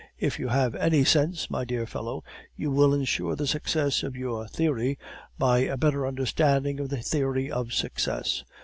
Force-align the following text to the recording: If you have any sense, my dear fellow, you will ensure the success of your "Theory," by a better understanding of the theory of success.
If 0.17 0.39
you 0.39 0.47
have 0.47 0.73
any 0.73 1.03
sense, 1.03 1.51
my 1.51 1.63
dear 1.63 1.85
fellow, 1.85 2.23
you 2.55 2.71
will 2.71 2.91
ensure 2.91 3.35
the 3.35 3.45
success 3.45 4.01
of 4.01 4.15
your 4.15 4.47
"Theory," 4.47 4.97
by 5.37 5.59
a 5.59 5.77
better 5.77 6.07
understanding 6.07 6.79
of 6.79 6.89
the 6.89 7.01
theory 7.03 7.51
of 7.51 7.71
success. 7.71 8.43